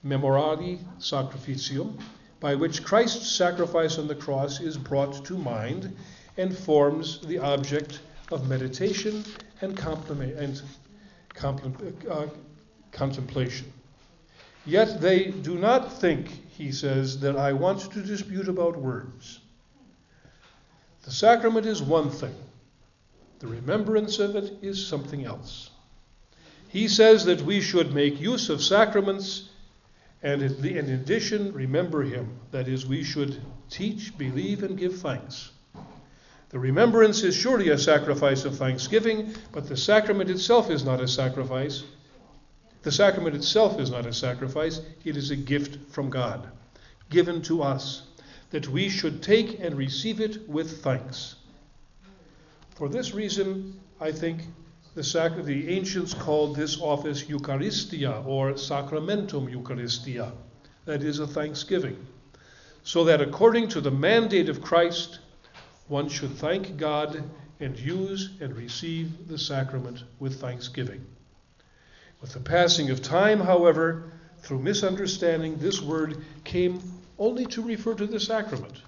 [0.07, 2.01] memoriale sacrificium,
[2.38, 5.97] by which Christ's sacrifice on the cross is brought to mind
[6.37, 7.99] and forms the object
[8.31, 9.25] of meditation
[9.61, 10.62] and, and
[12.11, 12.27] uh,
[12.92, 13.73] contemplation.
[14.66, 19.40] Yet they do not think, he says, that I want to dispute about words.
[21.03, 22.35] The sacrament is one thing,
[23.38, 25.70] the remembrance of it is something else.
[26.68, 29.51] He says that we should make use of sacraments
[30.23, 32.38] and in addition, remember him.
[32.51, 35.51] That is, we should teach, believe, and give thanks.
[36.51, 41.07] The remembrance is surely a sacrifice of thanksgiving, but the sacrament itself is not a
[41.07, 41.85] sacrifice.
[42.83, 46.49] The sacrament itself is not a sacrifice, it is a gift from God,
[47.09, 48.03] given to us,
[48.51, 51.37] that we should take and receive it with thanks.
[52.74, 54.43] For this reason, I think
[54.97, 60.33] the, sac- the ancients called this office Eucharistia or Sacramentum Eucharistia,
[60.85, 61.97] that is, a thanksgiving.
[62.83, 65.20] So that according to the mandate of Christ,
[65.91, 67.22] one should thank God
[67.59, 71.05] and use and receive the sacrament with thanksgiving.
[72.20, 76.80] With the passing of time, however, through misunderstanding, this word came
[77.18, 78.80] only to refer to the sacrament.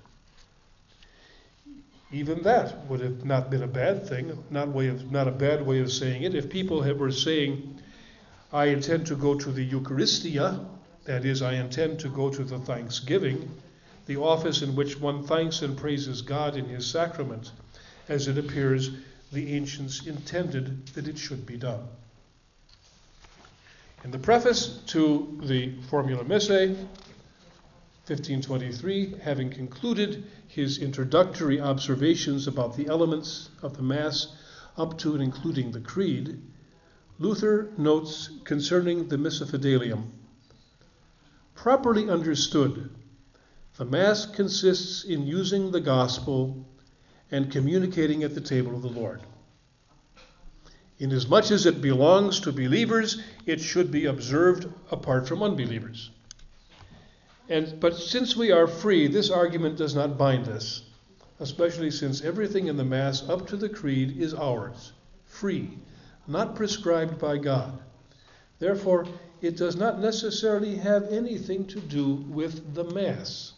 [2.13, 5.67] even that would have not been a bad thing, not, way of, not a bad
[5.67, 6.35] way of saying it.
[6.35, 7.81] If people were saying,
[8.53, 10.65] I intend to go to the Eucharistia,
[11.05, 13.51] that is, I intend to go to the Thanksgiving,
[14.13, 17.51] the office in which one thanks and praises God in His sacrament,
[18.11, 18.91] as it appears
[19.33, 21.89] the ancients intended that it should be done.
[24.05, 26.77] In the preface to the Formula Missae,
[28.07, 34.27] 1523, having concluded his introductory observations about the elements of the Mass
[34.77, 36.39] up to and including the Creed,
[37.19, 40.11] Luther notes concerning the Missa Fidelium
[41.55, 42.91] Properly understood,
[43.77, 46.67] the Mass consists in using the Gospel
[47.31, 49.21] and communicating at the table of the Lord.
[50.99, 56.11] Inasmuch as it belongs to believers, it should be observed apart from unbelievers.
[57.49, 60.83] And, but since we are free, this argument does not bind us,
[61.41, 64.93] especially since everything in the Mass up to the Creed is ours,
[65.25, 65.71] free,
[66.29, 67.79] not prescribed by God.
[68.59, 69.07] Therefore,
[69.41, 73.52] it does not necessarily have anything to do with the Mass.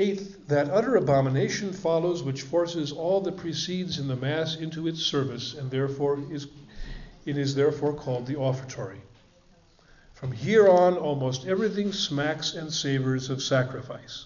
[0.00, 5.02] Eighth, that utter abomination follows which forces all that precedes in the Mass into its
[5.02, 6.46] service, and therefore is,
[7.26, 9.02] it is therefore called the offertory.
[10.14, 14.24] From here on, almost everything smacks and savors of sacrifice.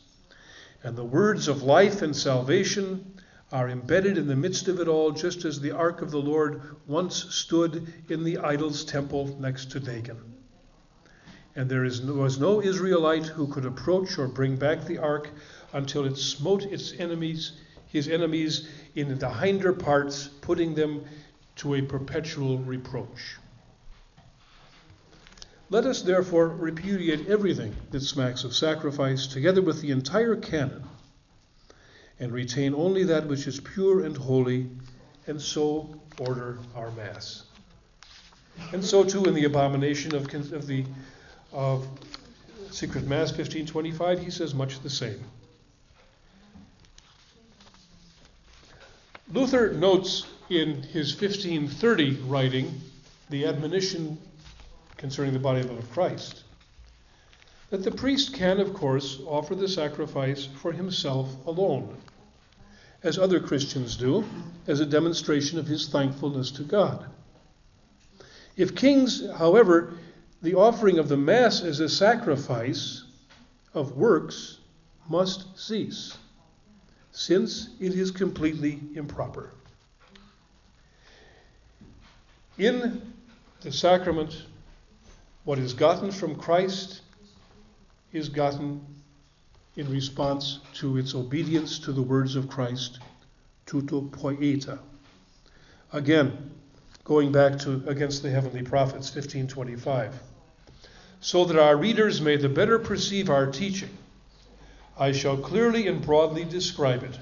[0.84, 3.12] And the words of life and salvation
[3.50, 6.62] are embedded in the midst of it all, just as the ark of the Lord
[6.86, 10.34] once stood in the idol's temple next to Dagon.
[11.56, 15.30] And there is, was no Israelite who could approach or bring back the ark
[15.74, 17.52] until it smote its enemies,
[17.88, 21.04] his enemies, in the hinder parts, putting them
[21.56, 23.36] to a perpetual reproach.
[25.68, 30.84] Let us therefore repudiate everything that smacks of sacrifice, together with the entire canon,
[32.20, 34.70] and retain only that which is pure and holy,
[35.26, 37.44] and so order our Mass.
[38.72, 40.84] And so too in the abomination of, of the
[41.52, 41.86] of
[42.70, 45.24] Secret Mass 1525, he says much the same.
[49.34, 52.80] Luther notes in his 1530 writing
[53.30, 54.16] the admonition
[54.96, 56.44] concerning the body and blood of Christ.
[57.70, 61.96] That the priest can, of course, offer the sacrifice for himself alone,
[63.02, 64.24] as other Christians do,
[64.68, 67.04] as a demonstration of his thankfulness to God.
[68.56, 69.94] If kings, however,
[70.42, 73.02] the offering of the Mass as a sacrifice
[73.74, 74.58] of works
[75.08, 76.16] must cease,
[77.14, 79.50] since it is completely improper.
[82.58, 83.14] In
[83.60, 84.42] the sacrament
[85.44, 87.02] what is gotten from Christ
[88.12, 88.84] is gotten
[89.76, 92.98] in response to its obedience to the words of Christ,
[93.66, 94.78] touto poieite.
[95.92, 96.50] Again,
[97.04, 100.14] going back to against the heavenly prophets, 1525.
[101.20, 103.90] So that our readers may the better perceive our teaching,
[104.96, 107.18] I shall clearly and broadly describe it.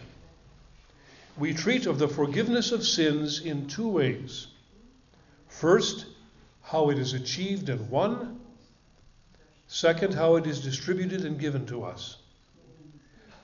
[1.38, 4.48] We treat of the forgiveness of sins in two ways.
[5.48, 6.04] First,
[6.62, 8.40] how it is achieved and won.
[9.68, 12.18] Second, how it is distributed and given to us.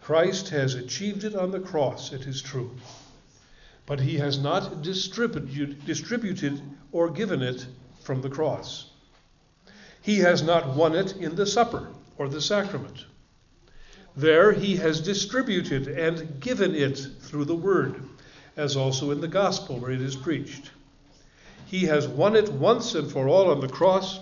[0.02, 2.76] Christ has achieved it on the cross, it is true.
[3.86, 6.60] But he has not distributed, distributed
[6.92, 7.66] or given it
[8.02, 8.90] from the cross.
[10.02, 13.04] He has not won it in the supper or the sacrament.
[14.18, 18.02] There he has distributed and given it through the word,
[18.56, 20.72] as also in the gospel where it is preached.
[21.66, 24.18] He has won it once and for all on the cross,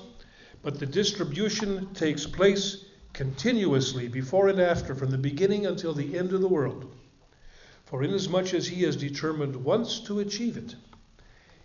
[0.62, 2.84] but the distribution takes place
[3.14, 6.94] continuously before and after, from the beginning until the end of the world.
[7.86, 10.74] For inasmuch as he has determined once to achieve it,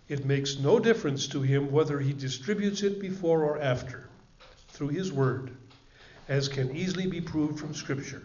[0.08, 4.08] it makes no difference to him whether he distributes it before or after,
[4.68, 5.50] through his word,
[6.28, 8.22] as can easily be proved from Scripture.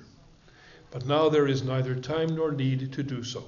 [0.92, 3.44] But now there is neither time nor need to do so.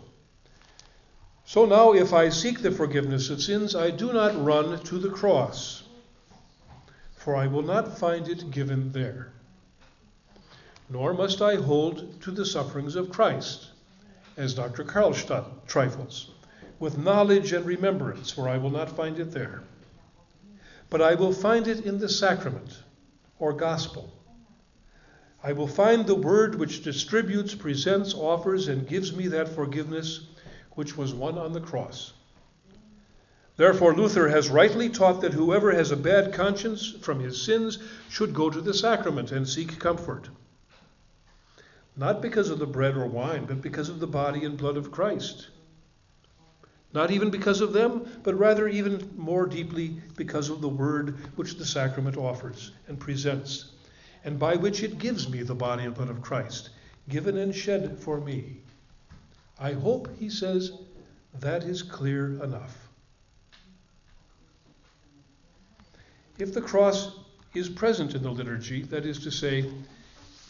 [1.45, 5.09] So now, if I seek the forgiveness of sins, I do not run to the
[5.09, 5.81] cross,
[7.15, 9.31] for I will not find it given there.
[10.89, 13.69] Nor must I hold to the sufferings of Christ,
[14.37, 14.83] as Dr.
[14.83, 16.29] Karlstadt trifles,
[16.79, 19.63] with knowledge and remembrance, for I will not find it there.
[20.89, 22.77] But I will find it in the sacrament
[23.39, 24.13] or gospel.
[25.41, 30.27] I will find the word which distributes, presents, offers, and gives me that forgiveness
[30.71, 32.13] which was won on the cross.
[33.55, 37.77] Therefore, Luther has rightly taught that whoever has a bad conscience from his sins
[38.09, 40.29] should go to the sacrament and seek comfort.
[41.97, 44.91] not because of the bread or wine, but because of the body and blood of
[44.91, 45.49] Christ.
[46.93, 51.55] Not even because of them, but rather even more deeply because of the word which
[51.57, 53.71] the sacrament offers and presents,
[54.23, 56.69] and by which it gives me the body and blood of Christ,
[57.07, 58.57] given and shed for me.
[59.59, 60.71] I hope, he says,
[61.39, 62.89] that is clear enough.
[66.37, 67.11] If the cross
[67.53, 69.69] is present in the liturgy, that is to say,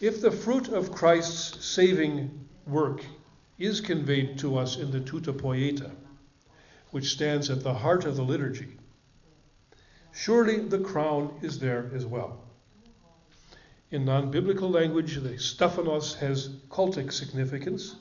[0.00, 3.04] if the fruit of Christ's saving work
[3.58, 5.90] is conveyed to us in the touto poieite,
[6.90, 8.78] which stands at the heart of the liturgy,
[10.12, 12.49] surely the crown is there as well.
[13.92, 17.96] In non biblical language, the Stephanos has cultic significance.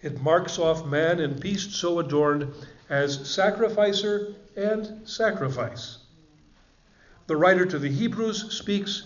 [0.00, 2.54] It marks off man and beast so adorned
[2.88, 5.98] as sacrificer and sacrifice.
[7.26, 9.02] The writer to the Hebrews speaks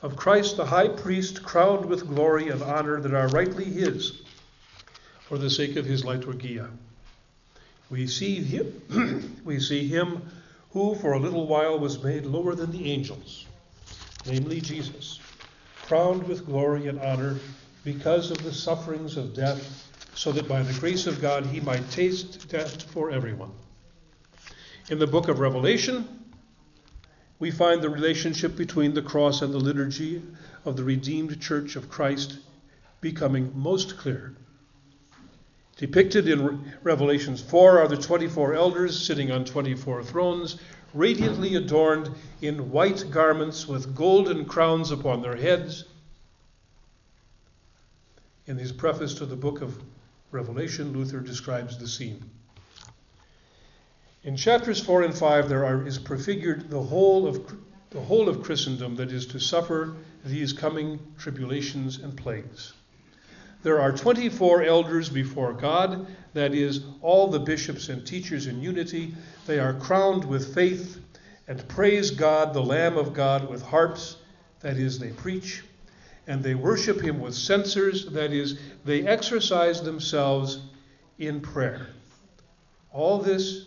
[0.00, 4.22] of Christ the high priest crowned with glory and honor that are rightly his
[5.22, 6.70] for the sake of his liturgia.
[7.90, 10.22] We see him, we see him
[10.70, 13.46] who for a little while was made lower than the angels,
[14.26, 15.18] namely Jesus,
[15.86, 17.36] crowned with glory and honor
[17.84, 21.90] because of the sufferings of death, so that by the grace of God he might
[21.90, 23.52] taste death for everyone.
[24.88, 26.08] In the book of Revelation,
[27.38, 30.22] we find the relationship between the cross and the liturgy
[30.64, 32.38] of the redeemed church of Christ
[33.02, 34.34] becoming most clear.
[35.76, 40.56] Depicted in Revelations 4 are the 24 elders sitting on 24 thrones,
[40.94, 42.08] radiantly adorned
[42.40, 45.84] in white garments with golden crowns upon their heads.
[48.46, 49.82] In his preface to the book of
[50.30, 52.22] Revelation, Luther describes the scene.
[54.22, 57.54] In chapters 4 and 5, there are, is prefigured the whole, of,
[57.90, 62.72] the whole of Christendom that is to suffer these coming tribulations and plagues.
[63.64, 69.14] There are 24 elders before God, that is, all the bishops and teachers in unity.
[69.46, 71.00] They are crowned with faith
[71.48, 74.18] and praise God, the Lamb of God, with harps,
[74.60, 75.62] that is, they preach.
[76.26, 80.60] And they worship him with censers, that is, they exercise themselves
[81.18, 81.86] in prayer.
[82.92, 83.64] All this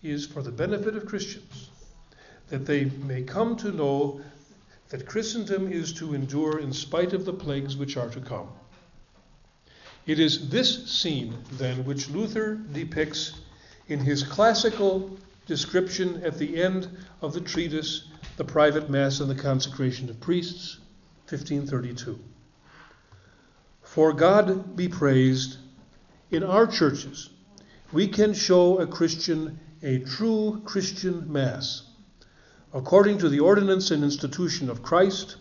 [0.00, 1.70] is for the benefit of Christians,
[2.50, 4.20] that they may come to know
[4.90, 8.48] that Christendom is to endure in spite of the plagues which are to come.
[10.06, 13.32] It is this scene, then, which Luther depicts
[13.88, 16.88] in his classical description at the end
[17.22, 18.04] of the treatise,
[18.36, 20.78] The Private Mass and the Consecration of Priests,
[21.28, 22.18] 1532.
[23.82, 25.56] For God be praised,
[26.30, 27.30] in our churches
[27.92, 31.82] we can show a Christian a true Christian Mass,
[32.72, 35.36] according to the ordinance and institution of Christ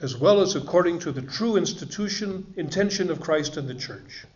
[0.00, 4.26] as well as according to the true institution, intention of Christ and the Church.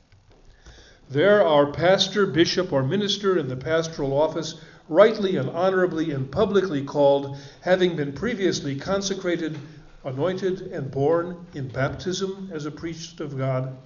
[1.11, 4.55] There, our pastor, bishop, or minister in the pastoral office,
[4.89, 9.59] rightly and honorably and publicly called, having been previously consecrated,
[10.05, 13.77] anointed, and born in baptism as a priest of God,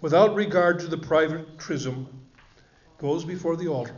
[0.00, 2.06] without regard to the private chrism,
[2.98, 3.96] goes before the altar.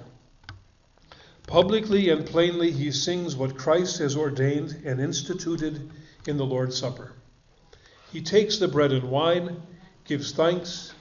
[1.46, 5.90] Publicly and plainly he sings what Christ has ordained and instituted
[6.26, 7.12] in the Lord's Supper.
[8.12, 9.62] He takes the bread and wine,
[10.04, 10.92] gives thanks,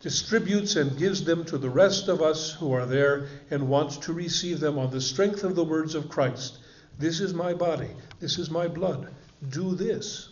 [0.00, 4.12] distributes and gives them to the rest of us who are there and want to
[4.12, 6.58] receive them on the strength of the words of Christ.
[6.98, 9.08] This is my body, this is my blood.
[9.50, 10.28] Do this.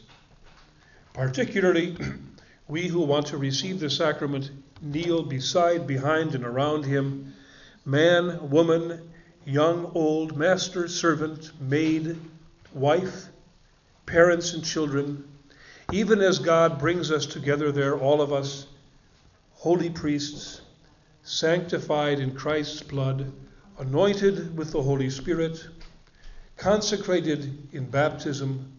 [1.12, 1.96] Particularly,
[2.68, 7.34] we who want to receive the sacrament kneel beside, behind, and around him,
[7.84, 9.10] man, woman,
[9.44, 12.16] young, old, master, servant, maid,
[12.74, 13.28] wife,
[14.06, 15.24] parents and children,
[15.92, 18.66] even as God brings us together there, all of us,
[19.52, 20.60] holy priests,
[21.22, 23.32] sanctified in Christ's blood,
[23.78, 25.64] anointed with the Holy Spirit,
[26.56, 28.72] consecrated in baptism.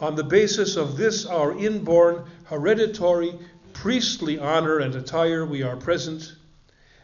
[0.00, 3.36] On the basis of this, our inborn, hereditary,
[3.72, 6.34] priestly honor and attire, we are present,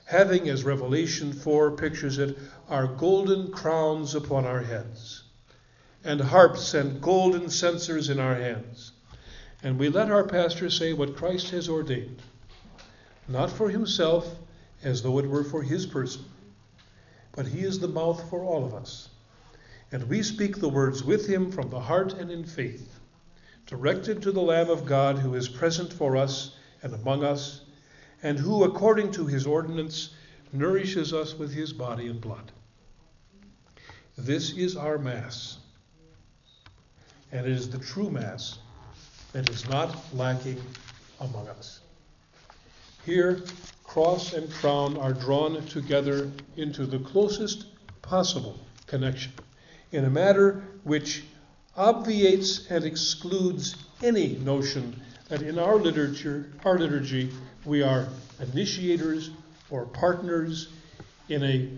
[0.05, 5.24] having, as Revelation 4 pictures it, our golden crowns upon our heads
[6.05, 8.93] and harps and golden censers in our hands.
[9.63, 12.21] And we let our pastor say what Christ has ordained,
[13.27, 14.37] not for himself
[14.83, 16.27] as though it were for his person,
[17.33, 19.09] but he is the mouth for all of us.
[19.91, 23.01] And we speak the words with him from the heart and in faith,
[23.67, 27.63] directed to the Lamb of God who is present for us and among us,
[28.23, 30.11] and who, according to his ordinance,
[30.53, 32.53] nourishes us with his body and blood.
[34.19, 35.59] This is our Mass
[37.35, 38.59] and it is the true Mass
[39.33, 40.63] that is not lacking
[41.21, 41.81] among us.
[43.05, 43.43] Here,
[43.83, 47.67] cross and crown are drawn together into the closest
[48.03, 49.33] possible connection
[49.91, 51.25] in a matter which
[51.77, 57.33] obviates and excludes any notion that in our literature, our liturgy,
[57.65, 58.07] we are
[58.41, 59.31] initiators
[59.71, 60.69] or partners
[61.29, 61.69] in a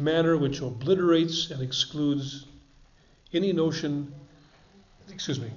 [0.00, 2.46] manner which obliterates and excludes
[3.32, 4.12] any notion,
[5.10, 5.50] excuse me.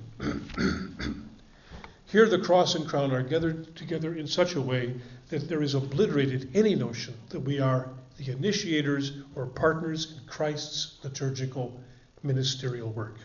[2.05, 4.95] Here the cross and crown are gathered together in such a way
[5.29, 10.97] that there is obliterated any notion that we are the initiators or partners in Christ's
[11.03, 11.79] liturgical
[12.23, 13.17] ministerial work.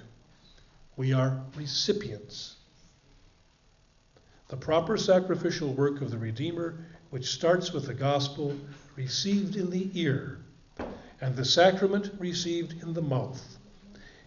[0.97, 2.57] We are recipients.
[4.49, 8.59] The proper sacrificial work of the Redeemer, which starts with the gospel
[8.97, 10.41] received in the ear
[11.21, 13.59] and the sacrament received in the mouth,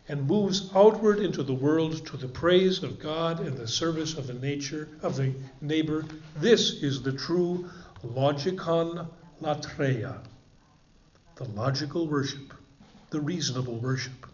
[0.08, 4.28] and moves outward into the world to the praise of God and the service of
[4.28, 6.06] the nature of the neighbor.
[6.36, 7.70] This is the true
[8.04, 9.08] logikon
[9.42, 10.20] latreia,
[11.36, 12.54] the logical worship,
[13.10, 14.28] the reasonable worship,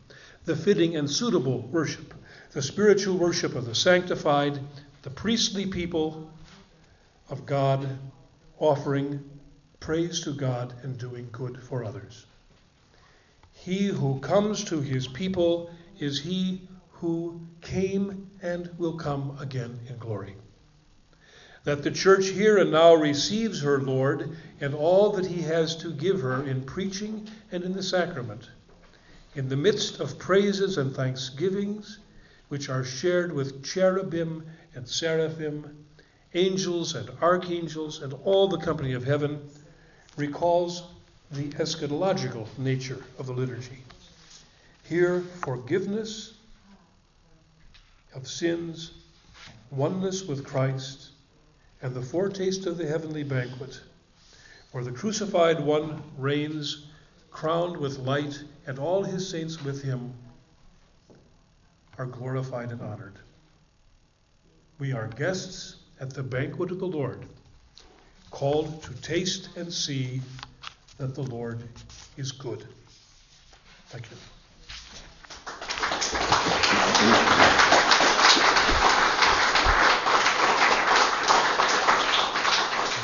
[0.46, 2.14] the fitting and suitable worship,
[2.52, 4.60] the spiritual worship of the sanctified,
[5.04, 6.32] the priestly people
[7.30, 7.88] of God,
[8.60, 9.24] offering
[9.80, 12.26] praise to God and doing good for others.
[13.64, 20.00] He who comes to his people is he who came and will come again in
[20.00, 20.36] glory.
[21.64, 25.92] That the church here and now receives her Lord and all that he has to
[25.94, 28.50] give her in preaching and in the sacrament,
[29.36, 32.00] in the midst of praises and thanksgivings,
[32.50, 34.44] which are shared with cherubim
[34.74, 35.86] and seraphim,
[36.34, 39.48] angels and archangels, and all the company of heaven,
[40.18, 40.82] recalls
[41.32, 43.84] the eschatological nature of the liturgy.
[44.84, 46.34] Here, forgiveness
[48.14, 48.92] of sins,
[49.70, 51.10] oneness with Christ,
[51.82, 53.80] and the foretaste of the heavenly banquet,
[54.74, 56.88] where the crucified one reigns,
[57.32, 60.14] crowned with light, and all his saints with him
[61.98, 63.16] are glorified and honored.
[64.80, 67.26] We are guests at the banquet of the Lord,
[68.32, 70.22] called to taste and see
[71.02, 71.58] that the Lord
[72.16, 72.64] is good.
[73.90, 74.18] Thank you.